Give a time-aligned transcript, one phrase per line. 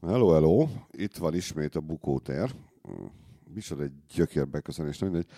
[0.00, 0.68] Hello, hello!
[0.90, 2.54] Itt van ismét a bukótér.
[3.54, 5.30] Micsoda egy gyökér beköszönés, nem mindegy.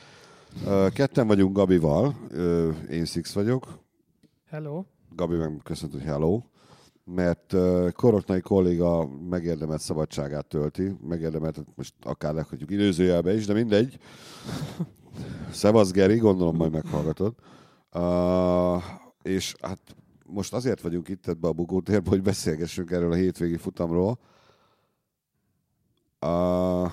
[0.93, 2.17] Ketten vagyunk Gabival,
[2.91, 3.79] én Six vagyok.
[4.49, 4.85] Hello.
[5.15, 6.43] Gabi meg köszönt, hogy hello.
[7.05, 7.55] Mert
[7.93, 13.99] Koroknai kolléga megérdemelt szabadságát tölti, megérdemelt, most akár lehagyjuk időzőjelbe is, de mindegy.
[15.51, 17.35] Szevasz Geri, gondolom majd meghallgatod.
[17.95, 18.83] Uh,
[19.23, 19.97] és hát
[20.27, 24.19] most azért vagyunk itt ebbe a bukótérbe, hogy beszélgessünk erről a hétvégi futamról,
[26.27, 26.91] uh,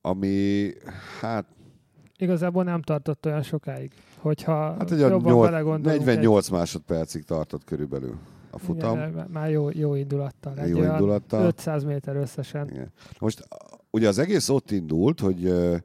[0.00, 0.70] ami
[1.20, 1.46] hát
[2.20, 3.92] Igazából nem tartott olyan sokáig.
[4.18, 8.16] Hogyha Hát egy jobban nyolc- belegondolunk, 48 másodpercig tartott körülbelül
[8.50, 8.96] a egy, futam.
[8.98, 10.58] igen, már jó, jó indulattal.
[10.58, 11.46] Egy Jó indulattal.
[11.46, 12.68] 500 méter összesen.
[12.70, 12.92] Igen.
[13.18, 13.56] Most a-
[13.90, 15.76] ugye az egész ott indult, hogy ö,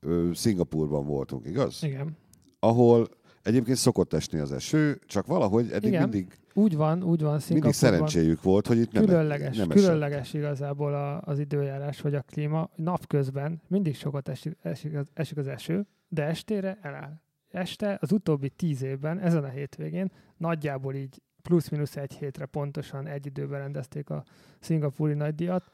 [0.00, 1.82] ö, Szingapurban voltunk, igaz?
[1.82, 2.16] Igen.
[2.60, 3.08] Ahol
[3.46, 6.02] egyébként szokott esni az eső, csak valahogy eddig Igen.
[6.02, 9.84] mindig, Úgy van, úgy van mindig szerencséjük volt, hogy itt nem, különleges, nem esett.
[9.84, 12.70] különleges igazából a, az időjárás, vagy a klíma.
[12.74, 17.20] Napközben mindig sokat esik, esik, az, esik az eső, de estére eláll.
[17.50, 23.26] Este az utóbbi tíz évben, ezen a hétvégén nagyjából így plusz-minusz egy hétre pontosan egy
[23.26, 24.24] időben rendezték a
[24.60, 25.70] szingapúri nagydíjat.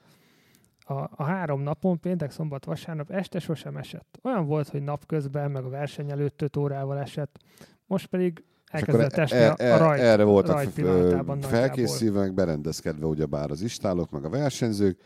[0.84, 4.19] A, a három napon, péntek, szombat, vasárnap este sosem esett.
[4.22, 7.38] Olyan volt, hogy napközben, meg a verseny előtt öt órával esett.
[7.86, 10.00] Most pedig elkezdett esni e- a, e- a rajt.
[10.00, 15.00] erre voltak rajt pillanatában felkészülve, berendezkedve ugyebár az istálok, meg a versenyzők,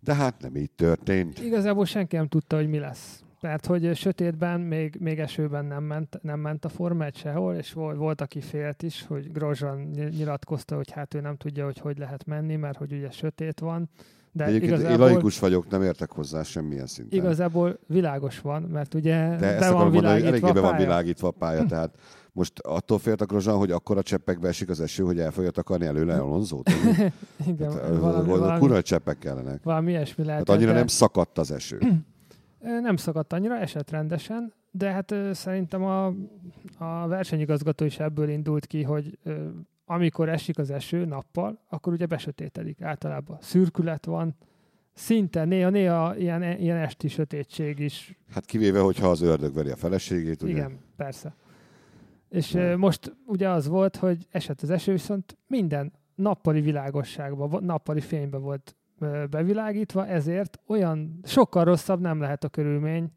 [0.00, 1.38] de hát nem így történt.
[1.38, 3.24] Igazából senki nem tudta, hogy mi lesz.
[3.40, 7.72] Mert hogy sötétben, még, még esőben nem ment, nem ment a Forma 1 sehol, és
[7.72, 11.78] volt, volt, aki félt is, hogy Grosjean ny- nyilatkozta, hogy hát ő nem tudja, hogy
[11.78, 13.88] hogy lehet menni, mert hogy ugye sötét van.
[14.36, 17.18] De Egyébként én igazából, laikus vagyok, nem értek hozzá semmilyen szinten.
[17.18, 20.76] igazából világos van, mert ugye De be ezt van mondani, hogy eléggé a be van
[20.76, 21.94] világítva a pálya, tehát
[22.32, 26.14] most attól féltek Rozsán, hogy akkora cseppekbe esik az eső, hogy el fogja takarni előle
[26.14, 26.70] Alonzót.
[27.46, 29.62] Igen, Hát, valami, valami, kurva cseppek kellenek.
[29.62, 30.48] valami ilyesmi lehet.
[30.48, 31.78] Hát annyira nem szakadt az eső.
[32.82, 36.06] Nem szakadt annyira, esett rendesen, de hát szerintem a,
[36.78, 39.18] a versenyigazgató is ebből indult ki, hogy
[39.84, 43.38] amikor esik az eső nappal, akkor ugye besötétedik általában.
[43.40, 44.36] Szürkület van,
[44.92, 48.18] szinte néha-néha ilyen, ilyen esti sötétség is.
[48.32, 50.52] Hát kivéve, hogyha az ördög veri a feleségét, ugye?
[50.52, 51.34] Igen, persze.
[52.28, 58.00] És ö, most ugye az volt, hogy esett az eső, viszont minden nappali világosságban, nappali
[58.00, 58.76] fénybe volt
[59.30, 63.10] bevilágítva, ezért olyan sokkal rosszabb nem lehet a körülmény,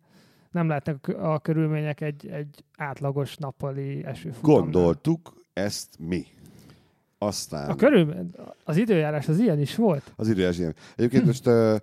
[0.51, 4.61] nem lehetnek a körülmények egy, egy átlagos nappali esőfutamnál.
[4.61, 6.25] Gondoltuk ezt mi.
[7.17, 8.31] Aztán A körülmény,
[8.63, 10.13] az időjárás az ilyen is volt.
[10.15, 10.75] az időjárás ilyen.
[10.95, 11.75] Egyébként most ö,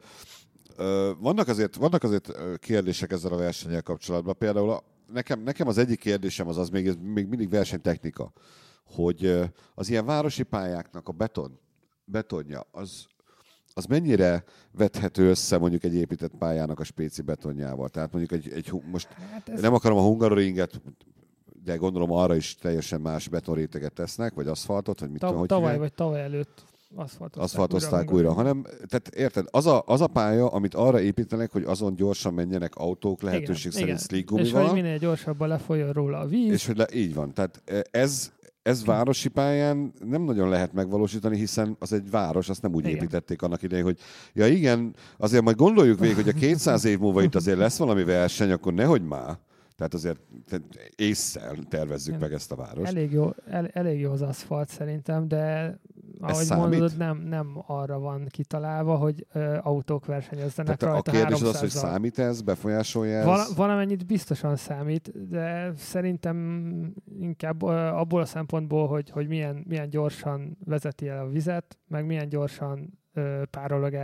[0.76, 4.34] ö, vannak, azért, vannak azért kérdések ezzel a versenyel kapcsolatban.
[4.38, 8.32] Például a, nekem, nekem az egyik kérdésem az az még, ez még mindig versenytechnika,
[8.84, 9.40] hogy
[9.74, 11.58] az ilyen városi pályáknak a beton,
[12.04, 13.06] betonja, az,
[13.74, 17.88] az mennyire vethető össze mondjuk egy épített pályának a spéci betonjával?
[17.88, 20.80] Tehát mondjuk egy, egy most Hát ez, nem akarom a hungaroringet,
[21.64, 25.58] de gondolom arra is teljesen más betonréteget tesznek, vagy aszfaltot, vagy mit tudom, tav- hogy
[25.58, 26.64] tavaly hívják vagy tavaly előtt
[26.96, 31.62] aszfaltozták, aszfaltozták újra, hanem tehát érted, az a, az a pálya, amit arra építenek, hogy
[31.62, 36.18] azon gyorsan menjenek autók, lehetőség Igen, szerint slick És hogy gumival, minél gyorsabban lefolyjon róla
[36.18, 36.52] a víz.
[36.52, 37.32] és hogy le, így van.
[37.32, 38.32] Tehát ez,
[38.62, 42.96] ez városi pályán nem nagyon lehet megvalósítani, hiszen az egy város, azt nem úgy Igen.
[42.96, 43.98] építették annak idején, hogy
[44.32, 48.04] ja igen, azért majd gondoljuk végig, hogy a 200 év múlva itt azért lesz valami
[48.04, 49.38] verseny, akkor nehogy már.
[49.76, 50.20] Tehát azért
[50.96, 52.20] észszel tervezzük Igen.
[52.20, 52.90] meg ezt a várost.
[52.90, 55.76] Elég jó, el, elég jó az aszfalt szerintem, de
[56.20, 56.70] ahogy számít?
[56.70, 61.48] mondod, nem, nem arra van kitalálva, hogy ö, autók versenyezzenek Tehát a rajta kérdés az
[61.48, 61.72] az, hogy 300-zal.
[61.72, 63.24] számít ez, befolyásolja ez?
[63.24, 69.90] Val- valamennyit biztosan számít, de szerintem inkább ö, abból a szempontból, hogy, hogy milyen, milyen
[69.90, 72.98] gyorsan vezeti el a vizet, meg milyen gyorsan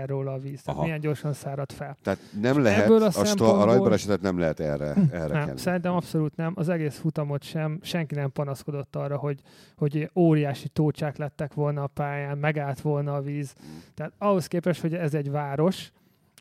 [0.06, 0.82] róla a víz, tehát Aha.
[0.82, 1.96] milyen gyorsan szárad fel.
[2.02, 5.46] Tehát nem lehet, ebből a a, sta- a szempontból- rajtbalesetet nem lehet erre, erre Nem,
[5.46, 5.58] kenni.
[5.58, 6.52] szerintem abszolút nem.
[6.56, 9.40] Az egész futamot sem, senki nem panaszkodott arra, hogy,
[9.76, 13.54] hogy óriási tócsák lettek volna a pályán, megállt volna a víz.
[13.94, 15.90] Tehát ahhoz képest, hogy ez egy város,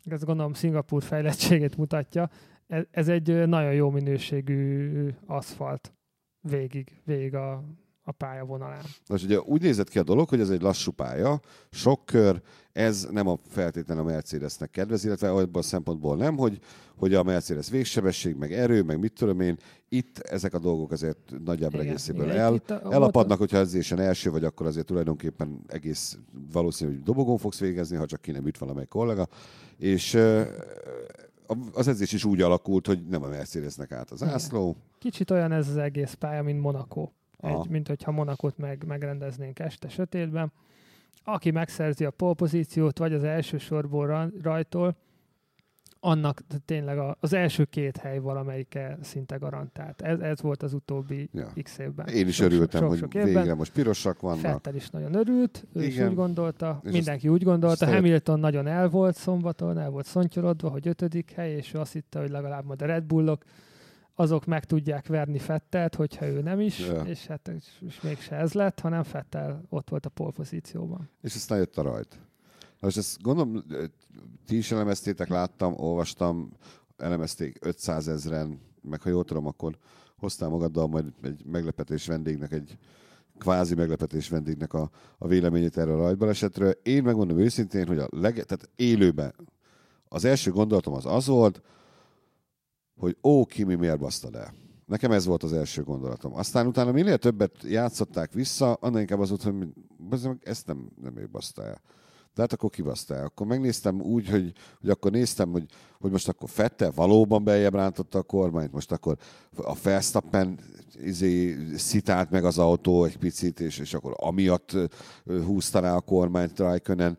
[0.04, 2.28] ez gondolom Szingapúr fejlettségét mutatja,
[2.66, 5.92] ez, ez egy nagyon jó minőségű aszfalt
[6.40, 7.62] végig, végig a,
[8.10, 8.82] a pályavonalán.
[9.08, 11.40] Most ugye úgy nézett ki a dolog, hogy ez egy lassú pálya,
[11.70, 12.42] sok kör,
[12.72, 16.58] ez nem a feltétlenül a Mercedesnek kedvez, illetve abban a szempontból nem, hogy,
[16.96, 19.56] hogy a Mercedes végsebesség, meg erő, meg mit tudom én,
[19.88, 24.30] itt ezek a dolgok azért nagyjából Igen, egészéből igen, el, a- elapadnak, hogyha edzésen első
[24.30, 26.18] vagy, akkor azért tulajdonképpen egész
[26.52, 29.28] valószínű, hogy dobogón fogsz végezni, ha csak ki nem üt valamelyik kollega,
[29.78, 30.18] és
[31.72, 35.68] az edzés is úgy alakult, hogy nem a Mercedesnek állt az ászló, Kicsit olyan ez
[35.68, 37.08] az egész pálya, mint Monaco.
[37.40, 37.60] Aha.
[37.60, 40.52] Egy, mint hogyha Monakot meg, megrendeznénk este sötétben.
[41.24, 44.96] aki megszerzi a polpozíciót, vagy az első sorból rajtól,
[46.00, 50.00] annak tényleg az első két hely valamelyike szinte garantált.
[50.00, 51.52] Ez, ez volt az utóbbi ja.
[51.62, 52.08] x évben.
[52.08, 53.34] Én is sok, örültem, sok, hogy sok évben.
[53.34, 54.40] végre most pirosak vannak.
[54.40, 56.04] Fettel is nagyon örült, ő Igen.
[56.04, 57.86] is úgy gondolta, és mindenki úgy gondolta.
[57.86, 62.20] Hamilton nagyon el volt szombaton, el volt szontyorodva, hogy ötödik hely, és ő azt hitte,
[62.20, 63.44] hogy legalább majd a Red Bullok
[64.20, 67.02] azok meg tudják verni Fettelt, hogyha ő nem is, ja.
[67.02, 67.48] és hát
[67.86, 71.10] és, mégse ez lett, hanem Fettel ott volt a polpozícióban.
[71.22, 72.18] És aztán jött a rajt.
[72.80, 73.64] Most ezt gondolom,
[74.46, 76.52] ti is elemeztétek, láttam, olvastam,
[76.96, 79.76] elemezték 500 ezeren, meg ha jól tudom, akkor
[80.16, 82.78] hoztál magaddal majd egy meglepetés vendégnek, egy
[83.38, 86.70] kvázi meglepetés vendégnek a, a véleményét erről a rajtbalesetről.
[86.82, 89.34] Én megmondom őszintén, hogy a leg, tehát élőben
[90.08, 91.62] az első gondolatom az az volt,
[93.00, 94.52] hogy ó, Kimi miért basztad el.
[94.86, 96.34] Nekem ez volt az első gondolatom.
[96.34, 99.68] Aztán utána minél többet játszották vissza, annál inkább az volt, hogy
[100.42, 101.80] ezt nem, nem ő baszta el.
[102.34, 103.24] De hát akkor kibasztál.
[103.24, 105.64] Akkor megnéztem úgy, hogy, hogy akkor néztem, hogy,
[106.00, 109.16] hogy most akkor Fette valóban beljebb rántotta a kormányt, most akkor
[109.56, 110.58] a Verstappen
[111.02, 114.76] izé, szitált meg az autó egy picit, és, és akkor amiatt
[115.24, 117.18] húzta rá a kormányt Raikkonen.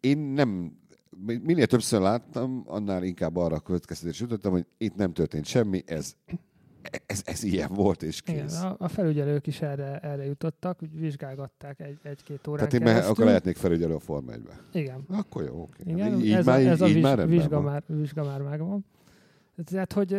[0.00, 0.78] Én nem,
[1.26, 6.14] minél többször láttam, annál inkább arra a következtetés jutottam, hogy itt nem történt semmi, ez
[7.06, 8.34] ez, ez ilyen volt, és kész.
[8.58, 13.10] Igen, a, a felügyelők is erre, erre jutottak, vizsgálgatták egy, egy-két órán Tehát én keresztül.
[13.10, 14.40] akkor lehetnék felügyelő a Forma 1
[14.72, 15.04] Igen.
[15.08, 15.82] Akkor jó, oké.
[15.86, 18.84] Igen, így, ez, már, ez így, a viz, vizsga, már, vizsga már megvan.
[19.64, 20.16] Tehát, hogy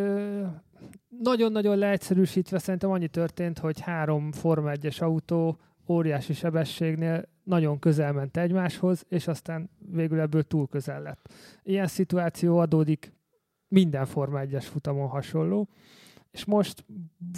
[1.22, 5.57] nagyon-nagyon leegyszerűsítve szerintem annyi történt, hogy három Forma 1-es autó
[5.88, 11.34] óriási sebességnél nagyon közel ment egymáshoz, és aztán végül ebből túl közel lett.
[11.63, 13.13] Ilyen szituáció adódik
[13.68, 15.69] minden Forma 1-es futamon hasonló
[16.31, 16.86] és most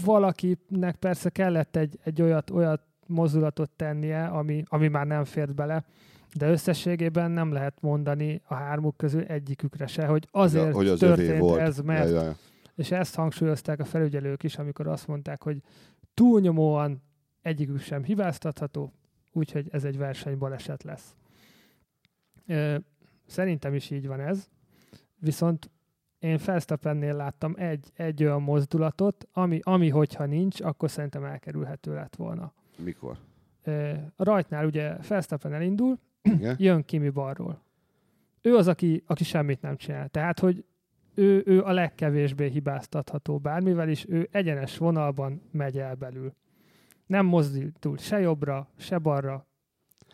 [0.04, 5.86] valakinek persze kellett egy, egy olyat, olyat mozdulatot tennie, ami, ami már nem fért bele,
[6.34, 11.00] de összességében nem lehet mondani a hármuk közül egyikükre se, hogy azért ja, hogy az
[11.00, 11.60] történt volt.
[11.60, 12.10] ez, mert...
[12.10, 12.36] Ja, ja.
[12.76, 15.62] És ezt hangsúlyozták a felügyelők is, amikor azt mondták, hogy
[16.14, 17.04] túlnyomóan
[17.42, 18.94] egyikük sem hibáztatható,
[19.32, 21.16] úgyhogy ez egy versenybaleset lesz.
[23.26, 24.50] Szerintem is így van ez,
[25.20, 25.70] viszont
[26.20, 32.16] én Felsztappennél láttam egy, egy olyan mozdulatot, ami, ami hogyha nincs, akkor szerintem elkerülhető lett
[32.16, 32.54] volna.
[32.78, 33.18] Mikor?
[34.16, 36.56] A rajtnál ugye Felsztappen elindul, Igen?
[36.68, 37.64] jön Kimi balról.
[38.42, 40.10] Ő az, aki, aki semmit nem csinál.
[40.10, 40.66] Tehát, hogy
[41.14, 46.34] ő, ő a legkevésbé hibáztatható bármivel is, ő egyenes vonalban megy el belül.
[47.12, 49.48] Nem mozdul se jobbra, se balra,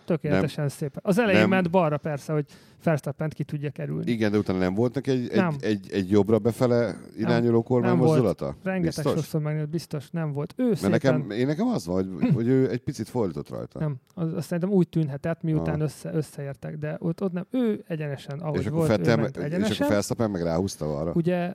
[0.06, 0.68] tökéletesen nem.
[0.68, 1.02] szépen.
[1.04, 1.50] Az elején nem.
[1.50, 2.46] ment balra persze, hogy
[2.84, 4.12] Verstappen ki tudja kerülni.
[4.12, 8.56] Igen, de utána nem volt neki egy, egy, egy, egy jobbra befele irányuló kormánymozdulata?
[8.64, 9.14] Rengeteg biztos?
[9.14, 10.54] sokszor meg biztos nem volt.
[10.58, 10.92] Ő Mert szépen...
[10.92, 13.80] nekem, én nekem az van, hogy, hogy ő egy picit fordított rajta.
[13.80, 18.40] Nem, az, azt szerintem úgy tűnhetett, miután össze, összeértek, de ott, ott nem, ő egyenesen,
[18.40, 19.72] ahogy és volt, Fettel, ő ment egyenesen.
[19.72, 21.12] És akkor Verstappen meg ráhúzta arra.
[21.16, 21.54] Ugye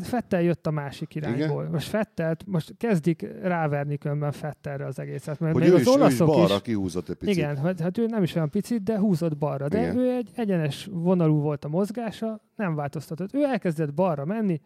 [0.00, 1.60] Fettel jött a másik irányból.
[1.60, 1.72] Igen?
[1.72, 5.40] Most Fettelt, most kezdik ráverni különben Fettelre az egészet.
[5.40, 7.36] Mert hogy még ő az is, olaszok ő is balra is, kihúzott egy picit.
[7.36, 9.68] Igen, hát, hát ő nem is olyan picit, de húzott balra.
[9.68, 9.98] De Igen.
[9.98, 13.34] ő egy egyenes vonalú volt a mozgása, nem változtatott.
[13.34, 14.60] Ő elkezdett balra menni,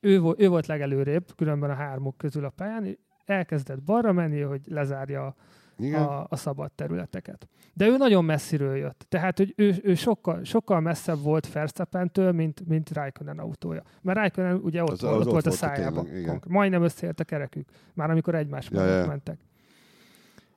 [0.00, 5.34] ő, ő volt legelőrébb, különben a hármuk közül a pályán, elkezdett balra menni, hogy lezárja
[5.82, 6.02] igen.
[6.02, 7.48] A, a szabad területeket.
[7.74, 9.04] De ő nagyon messziről jött.
[9.08, 13.82] Tehát, hogy ő, ő sokkal, sokkal messzebb volt Verstappentől, mint, mint Raikkonen autója.
[14.00, 16.04] Mert Raikkonen ugye ott, az, volt, az ott, ott volt a szájában.
[16.04, 17.68] Tényleg, Majdnem összeért a kerekük.
[17.94, 19.06] Már amikor egymás ja, ja.
[19.06, 19.38] mentek.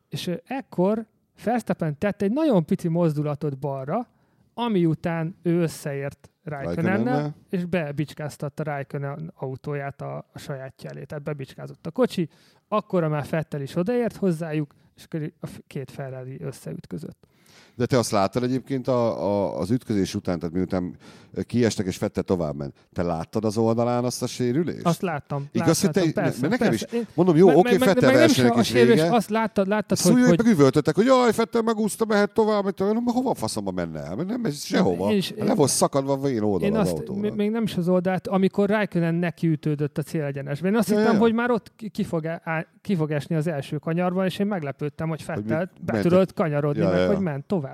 [0.10, 1.06] És ekkor
[1.44, 4.08] Verstappen tett egy nagyon pici mozdulatot balra,
[4.54, 11.04] ami után ő összeért Raikkonennel, és bebicskáztatta Raikkonen autóját a, a sajátja elé.
[11.04, 12.30] Tehát bebicskázott a kocsi,
[12.68, 15.08] akkora már Fettel is odaért hozzájuk, és
[15.40, 17.28] a két Ferrari összeütközött.
[17.76, 20.96] De te azt láttad egyébként a, a, az ütközés után, tehát miután
[21.44, 22.74] kiestek és Fette tovább ment.
[22.94, 24.86] Te láttad az oldalán azt a sérülést?
[24.86, 25.48] Azt láttam.
[25.52, 26.98] Igaz, láttam, hogy te, persze, mert nekem persze.
[26.98, 29.14] is, mondom, jó, oké, okay, Fette versenyek is vége.
[29.14, 30.38] Azt láttad, láttad hogy, hogy...
[30.38, 32.74] meg üvöltöttek, hogy jaj, Fette megúszta, mehet tovább, hogy
[33.06, 34.16] hova faszomba menne el?
[34.16, 35.12] Nem, ez sehova.
[35.12, 37.32] Én Le volt szakadva a vén oldal én az azt, autóval.
[37.36, 40.72] Még nem is az oldalt, amikor Raikkonen nekiütődött a célegyenesben.
[40.72, 41.20] Én azt ja, hittem, ja.
[41.20, 45.10] hogy már ott ki fog, á, ki fog esni az első kanyarban, és én meglepődtem,
[45.10, 47.65] hogy Fettel be tudott kanyarodni, meg hogy ment tovább.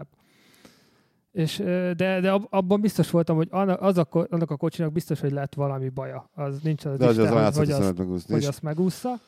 [1.32, 1.58] És,
[1.98, 3.48] de, de abban biztos voltam, hogy
[3.80, 6.30] az a, annak a kocsinak biztos, hogy lett valami baja.
[6.34, 8.34] Az nincs az, de az, Isten, az hogy, azt, megúszni.
[8.34, 9.20] hogy azt megúszza.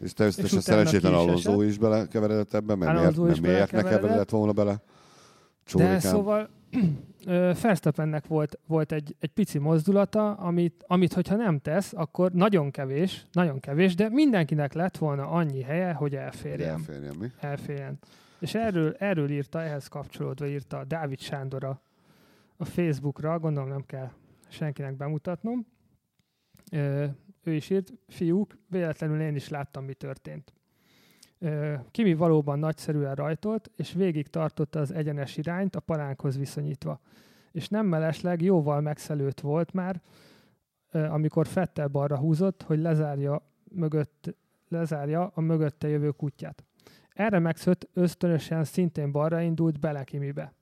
[0.00, 4.82] És természetesen szerencsétlen Alonso is belekeveredett ebben, mert miért, mert miért ne keveredett volna bele?
[5.64, 5.94] Csórikám.
[5.94, 6.48] De szóval
[7.62, 13.26] Verstappennek volt, volt egy, egy pici mozdulata, amit, amit hogyha nem tesz, akkor nagyon kevés,
[13.32, 16.70] nagyon kevés, de mindenkinek lett volna annyi helye, hogy elférjen.
[16.70, 17.26] Elférjen, mi?
[17.40, 17.98] Elférjen
[18.44, 21.80] És erről, erről írta, ehhez kapcsolódva írta Dávid Sándor a,
[22.56, 24.10] a Facebookra, gondolom nem kell
[24.48, 25.66] senkinek bemutatnom.
[27.42, 30.52] Ő is írt, fiúk, véletlenül én is láttam, mi történt.
[31.38, 37.00] Ö, Kimi valóban nagyszerűen rajtolt, és végig tartotta az egyenes irányt a palánkhoz viszonyítva.
[37.52, 40.00] És nem mellesleg jóval megszelőtt volt már,
[40.90, 44.36] amikor Fettel balra húzott, hogy lezárja, mögött,
[44.68, 46.64] lezárja a mögötte jövő kutyát.
[47.14, 50.54] Erre megszött ösztönösen szintén balra indult bele Kimibe.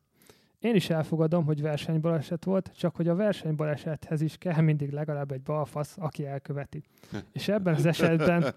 [0.59, 5.43] Én is elfogadom, hogy versenybaleset volt, csak hogy a versenybalesethez is kell mindig legalább egy
[5.43, 6.83] balfasz, aki elköveti.
[7.33, 8.55] És ebben az esetben,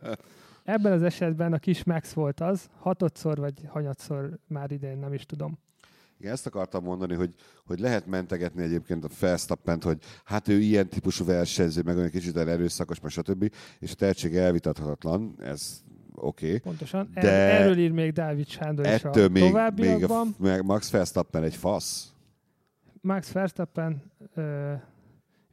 [0.63, 5.25] ebben az esetben a kis Max volt az, hatodszor vagy hanyatszor már idén, nem is
[5.25, 5.57] tudom.
[6.17, 7.33] Igen, ezt akartam mondani, hogy,
[7.65, 12.37] hogy lehet mentegetni egyébként a Felsztappent, hogy hát ő ilyen típusú versenyző, meg olyan kicsit
[12.37, 13.51] erőszakos, meg stb.
[13.79, 15.83] És a tehetség elvitathatatlan, ez
[16.15, 16.45] oké.
[16.45, 16.59] Okay.
[16.59, 17.09] Pontosan.
[17.13, 20.35] De erről ír még Dávid Sándor is a Ettől még, még továbbiakban.
[20.39, 22.13] a, Max Verstappen egy fasz.
[23.01, 24.01] Max Verstappen
[24.35, 24.73] ö,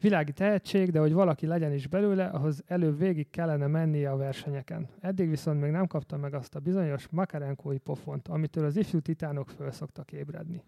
[0.01, 4.89] világi tehetség, de hogy valaki legyen is belőle, ahhoz előbb végig kellene mennie a versenyeken.
[5.01, 9.51] Eddig viszont még nem kapta meg azt a bizonyos makarenkói pofont, amitől az ifjú titánok
[9.51, 10.63] föl szoktak ébredni.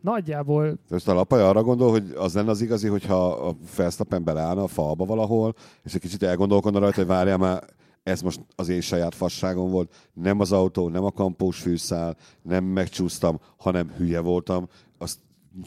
[0.00, 4.62] Nagyjából Most a lapaj arra gondol, hogy az lenne az igazi, hogyha a Verstappen beleállna
[4.62, 7.64] a falba valahol, és egy kicsit elgondolkodna rajta, hogy várjál már,
[8.06, 12.64] ez most az én saját fasságom volt, nem az autó, nem a kampós fűszál, nem
[12.64, 15.18] megcsúsztam, hanem hülye voltam, azt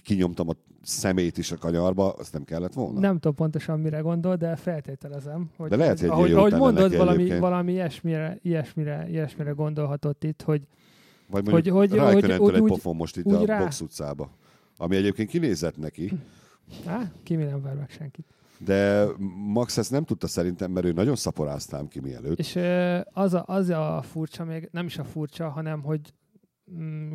[0.03, 3.00] kinyomtam a szemét is a kanyarba, azt nem kellett volna.
[3.00, 7.15] nem tudom pontosan mire gondol, de feltételezem, hogy De lehet, hogy ahogy, ahogy mondod, valami,
[7.17, 7.39] egyébként.
[7.39, 10.62] valami ilyesmire, ilyesmire, ilyesmire gondolhatott itt, hogy
[11.29, 14.29] Vagy mondjuk hogy- hogy, hogy- hogy, egy pofon most itt a rá- box utcába.
[14.77, 16.12] Ami egyébként kinézett neki,
[16.86, 18.25] á, ki mi nem ver meg senkit.
[18.59, 19.05] De
[19.53, 22.39] Max ezt nem tudta szerintem, mert ő nagyon szaporáztám ki mielőtt.
[22.39, 22.55] És
[23.11, 26.13] az a, az a furcsa, még nem is a furcsa, hanem hogy
[26.71, 27.11] mm,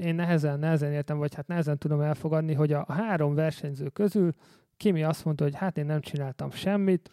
[0.00, 4.32] én nehezen, nehezen értem, vagy hát nehezen tudom elfogadni, hogy a három versenyző közül
[4.76, 7.10] Kimi azt mondta, hogy hát én nem csináltam semmit,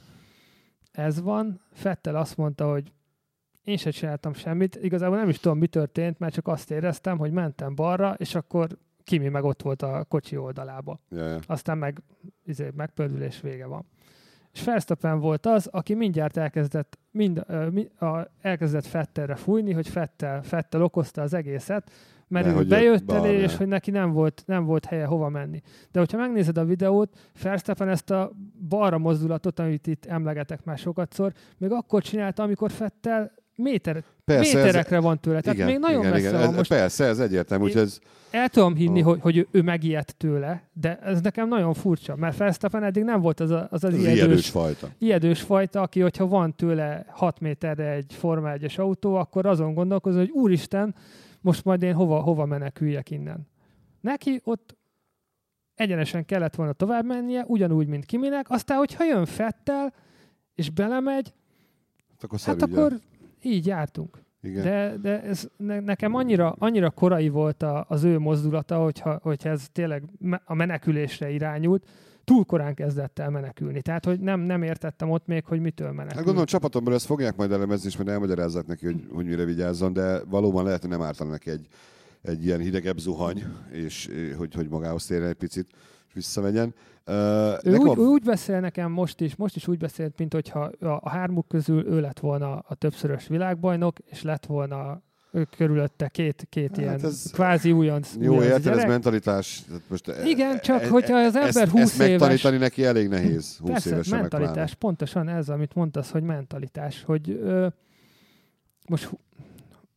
[0.91, 1.61] ez van.
[1.71, 2.93] Fettel azt mondta, hogy
[3.63, 4.75] én sem csináltam semmit.
[4.75, 8.77] Igazából nem is tudom, mi történt, mert csak azt éreztem, hogy mentem balra, és akkor
[9.03, 11.39] Kimi meg ott volt a kocsi oldalába Ja, ja.
[11.47, 12.01] aztán meg
[12.45, 13.85] izé, megpördülés vége van.
[14.53, 19.87] És Verstappen volt az, aki mindjárt elkezdett, mind, ö, mi, a, elkezdett Fettelre fújni, hogy
[19.89, 21.91] Fettel, Fettel okozta az egészet,
[22.27, 25.05] mert Ne, ő hogy bejött jött elé, és hogy neki nem volt, nem volt helye
[25.05, 25.61] hova menni.
[25.91, 28.31] De hogyha megnézed a videót, Verstappen ezt a
[28.69, 34.65] balra mozdulatot, amit itt emlegetek már sokatszor, még akkor csinálta, amikor Fettel méter, Persze, ez,
[34.65, 35.41] méterekre van tőle.
[35.41, 36.69] Tehát igen, még nagyon igen, messze igen, van ez, most.
[36.69, 37.99] Persze, ez egyértelmű, úgyhogy ez,
[38.31, 39.05] El tudom hinni, Ah.
[39.05, 43.39] hogy, hogy ő, megijedt tőle, de ez nekem nagyon furcsa, mert Verstappen eddig nem volt
[43.39, 44.89] az a, az, az az ijedős, ijedős fajta.
[44.97, 50.19] ijedős fajta, aki, hogyha van tőle 6 méterre egy Forma 1-es autó, akkor azon gondolkozol,
[50.19, 50.95] hogy úristen,
[51.41, 53.47] most majd én hova, hova meneküljek innen.
[54.01, 54.77] Neki ott
[55.75, 59.93] egyenesen kellett volna tovább mennie, ugyanúgy, mint Kiminek, aztán, hogyha jön Fettel,
[60.55, 61.33] és belemegy,
[62.09, 62.99] Hát akkor, hát akkor
[63.45, 64.21] így jártunk.
[64.41, 64.63] Igen.
[64.63, 69.49] De, de ez ne, nekem annyira, annyira korai volt a, az ő mozdulata, hogyha, hogyha
[69.49, 71.85] ez tényleg me- a menekülésre irányult,
[72.23, 73.81] túl korán kezdett el menekülni.
[73.81, 76.15] Tehát, hogy nem, nem értettem ott még, hogy mitől menekül.
[76.15, 79.43] Hát gondolom csapaton belül ezt fogják majd elemezni, és majd elmagyarázzák neki, hogy, hogy mire
[79.43, 81.67] vigyázzon, de valóban lehet, hogy nem ártana neki egy,
[82.21, 85.67] egy ilyen hidegebb zuhany, és eh, hogy, hogy magához térjen egy picit,
[86.13, 86.73] és visszamenjen.
[87.07, 87.15] Uh,
[87.63, 90.87] Ő úgy, ő úgy beszél nekem most is, most is úgy beszélt, mint hogyha a,
[90.87, 95.01] a hármuk közül ő lett volna a többszörös világbajnok, és lett volna
[95.57, 99.63] körülötte két, két Hát ilyen ez- kvázi újonc, jó, érted, ez mentalitás.
[99.87, 103.07] Most e- Igen, csak e- hogyha az ezt- ember 20 ezt megtanítani éves- neki elég
[103.07, 104.77] nehéz, 20 Persze, évesen mentalitás, megpláne.
[104.79, 107.67] pontosan ez, amit mondtasz, hogy mentalitás, hogy ö,
[108.89, 109.09] most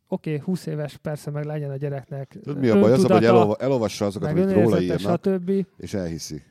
[0.07, 2.91] oké, okay, 20 éves, persze meg legyen a gyereknek Tudod, mi a baj?
[2.91, 5.65] Az hogy elolva, elolvassa azokat, amit róla írnak, stb.
[5.77, 6.43] és elhiszi.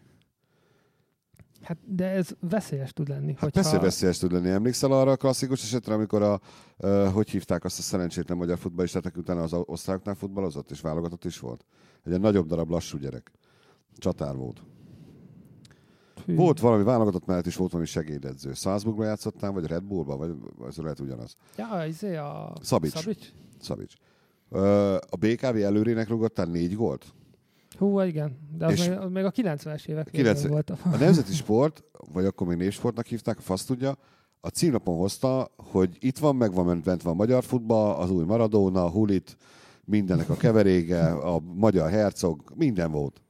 [1.66, 3.34] Hát, de ez veszélyes tud lenni.
[3.38, 4.48] Hát persze veszélyes tud lenni.
[4.48, 6.40] Emlékszel arra a klasszikus esetre, amikor a,
[6.78, 11.24] uh, hogy hívták azt a szerencsétlen magyar futballistát, aki utána az osztráknál futballozott, és válogatott
[11.24, 11.64] is volt?
[12.02, 13.32] Egy ilyen nagyobb darab lassú gyerek.
[13.98, 14.62] Csatár volt.
[16.26, 16.34] Hű.
[16.34, 18.52] Volt valami válogatott mellett is volt valami segédedző.
[18.52, 20.34] Salzburgban játszottál, vagy Red Bullban, vagy
[20.68, 21.36] ez lehet ugyanaz.
[21.56, 22.52] Ja, izé a...
[22.62, 22.92] Szabics.
[22.92, 23.32] Szabics?
[23.66, 23.94] Szabics.
[24.48, 27.04] Uh, a BKV előrének rúgottál négy gólt?
[27.78, 28.38] Hú, igen.
[28.58, 30.50] De az, És- még, az még a 90-es évek 90 90...
[30.50, 30.70] volt.
[30.70, 30.76] A...
[30.92, 33.98] A Nemzeti Sport, vagy akkor még névsportnak hívták, a fasz tudja,
[34.40, 38.24] a címlapon hozta, hogy itt van, meg van, bent van a magyar futball, az új
[38.24, 39.36] Maradona, a Hulit,
[39.84, 43.20] mindennek a keverége, a magyar hercog, minden volt.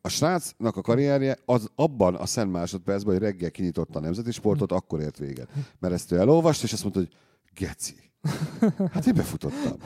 [0.00, 4.72] A srácnak a karrierje az abban a szent másodpercben, hogy reggel kinyitotta a nemzeti sportot,
[4.72, 5.48] akkor ért véget.
[5.78, 7.10] Mert ezt ő elolvast, és azt mondta, hogy
[7.54, 8.07] geci,
[8.92, 9.76] Hát én befutottam.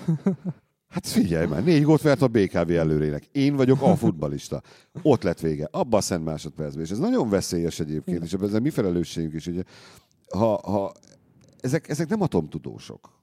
[0.88, 3.28] Hát figyelj már, négy gólt vert a BKV előrének.
[3.32, 4.62] Én vagyok a futbalista.
[5.02, 5.68] Ott lett vége.
[5.70, 6.84] Abba a szent másodpercben.
[6.84, 9.46] És ez nagyon veszélyes egyébként, és ebben mi felelősségünk is.
[9.46, 9.62] Ugye,
[10.30, 10.92] ha, ha
[11.60, 13.21] ezek, ezek nem atomtudósok.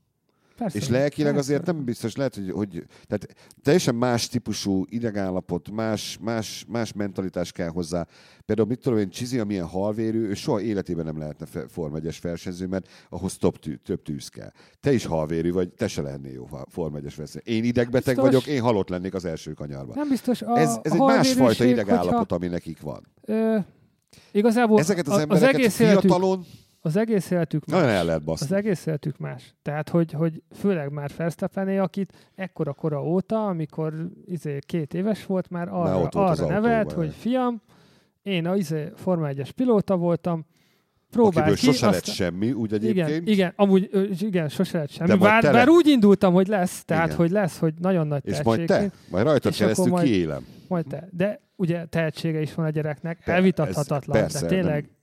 [0.59, 1.49] Persze, És lelkileg persze.
[1.49, 7.51] azért nem biztos lehet, hogy, hogy tehát teljesen más típusú idegállapot, más, más, más mentalitás
[7.51, 8.07] kell hozzá.
[8.45, 12.67] Például mit tudom én, Csizi, amilyen halvérű, ő soha életében nem lehetne Form 1-es versenyző,
[12.67, 14.51] mert ahhoz több, tű, több tűz kell.
[14.79, 17.41] Te is halvérű vagy, te se lennél jó Form 1-es versenyző.
[17.43, 18.23] Én idegbeteg Biztos.
[18.31, 19.95] vagyok, én halott lennék az első kanyarban.
[19.95, 20.41] Nem biztos.
[20.41, 23.07] A, Ez, ez a egy másfajta idegállapot, ami nekik van.
[23.21, 23.57] Ö,
[24.31, 26.45] igazából Ezeket az a- embereket az egész életük, fiatalon
[26.81, 27.79] az egész életük más.
[27.79, 28.45] nagyon el lehet baszni.
[28.45, 29.55] Az egész életük más.
[29.61, 33.93] Tehát, hogy, hogy főleg már Verstappené, akit ekkora kora óta, amikor
[34.25, 37.61] izé, két éves volt, már arra, az arra nevelt, hogy fiam,
[38.21, 40.45] én a izé, Forma 1-es pilóta voltam,
[41.09, 43.07] próbál Akiből ki, sose lett aztán- semmi, úgy egyébként.
[43.09, 45.09] igen, igen, amúgy igen, sose lett semmi.
[45.09, 47.17] De Bár, te bár úgy indultam, hogy lesz, tehát Igen.
[47.17, 50.45] hogy lesz, hogy nagyon nagy És majd te, majd rajtad keresztül majd- kiélem.
[50.67, 51.07] Majd te.
[51.11, 54.97] De ugye tehetsége is van a gyereknek, Per- elvitathatatlan, ez persze, de tényleg nem-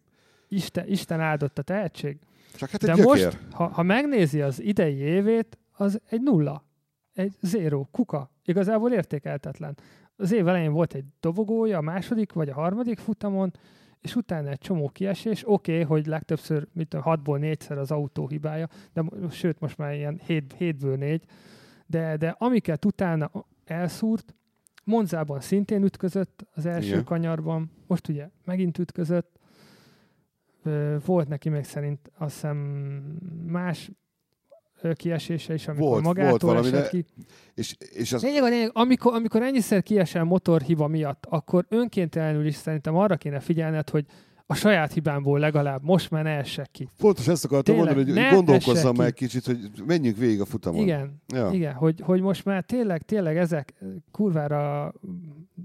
[0.48, 2.18] Isten, Isten áldott a tehetség.
[2.56, 3.24] Csak hát egy De gyökér.
[3.24, 6.64] most, ha, ha megnézi az idei évét, az egy nulla.
[7.12, 8.30] Egy zéró, kuka.
[8.44, 9.76] Igazából értékeltetlen.
[10.16, 13.52] Az év elején volt egy dobogója, a második vagy a harmadik futamon,
[14.00, 15.42] és utána egy csomó kiesés.
[15.48, 19.94] Oké, okay, hogy legtöbbször, mit tudom, hatból négyszer az autó hibája, de sőt, most már
[19.94, 21.24] ilyen hét, hétből négy.
[21.86, 23.30] De, de amiket utána
[23.64, 24.34] elszúrt,
[24.84, 27.04] Monzában szintén ütközött az első Igen.
[27.04, 29.38] kanyarban, most ugye megint ütközött,
[31.04, 32.56] volt neki még szerint azt hiszem
[33.46, 33.90] más
[34.94, 37.04] kiesése is, amikor Volt- magától volt valami, esett de- ki.
[37.54, 42.54] És, és az, Lényeg a lényeg, amikor, amikor ennyiszer kiesel motorhiba miatt, akkor önkéntelenül is
[42.54, 44.06] szerintem arra kéne figyelned, hogy
[44.48, 46.88] a saját hibámból legalább most már ne essek ki.
[46.98, 49.24] Pontos ezt akartam Tényleg, mondani, hogy gondolkozzam meg ki.
[49.24, 50.80] kicsit, hogy menjünk végig a futamon.
[50.82, 51.50] Igen, Ja.
[51.52, 53.74] igen, hogy, hogy most már tényleg, tényleg ezek
[54.10, 54.92] kurvára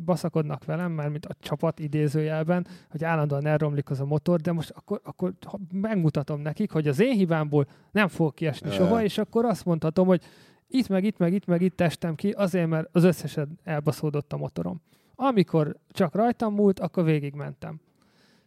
[0.06, 4.70] baszakodnak velem, már mint a csapat idézőjelben, hogy állandóan elromlik az a motor, de most
[4.76, 5.34] akkor, akkor
[5.74, 8.74] megmutatom nekik, hogy az én hibámból nem fog kiesni Ja.
[8.76, 10.22] soha, és akkor azt mondhatom, hogy
[10.68, 14.38] itt meg itt meg itt meg itt testem ki, azért, mert az összesen elbaszódott a
[14.38, 14.82] motorom.
[15.16, 17.80] Amikor csak rajtam múlt, akkor végigmentem.